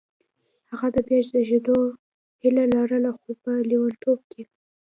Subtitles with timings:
[0.69, 1.77] هغه د بیا زېږېدو
[2.41, 4.43] هیله لرله خو په لېونتوب کې